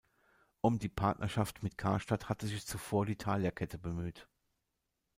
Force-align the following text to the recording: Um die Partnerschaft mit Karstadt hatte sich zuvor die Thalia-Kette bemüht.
Um 0.61 0.79
die 0.79 0.89
Partnerschaft 0.89 1.61
mit 1.61 1.77
Karstadt 1.77 2.27
hatte 2.27 2.47
sich 2.47 2.65
zuvor 2.65 3.05
die 3.05 3.17
Thalia-Kette 3.17 3.77
bemüht. 3.77 4.27